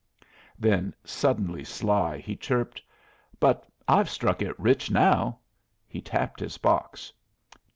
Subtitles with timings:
[0.57, 2.81] Then, suddenly sly, he chirped:
[3.39, 5.37] "But I've struck it rich now."
[5.87, 7.13] He tapped his box.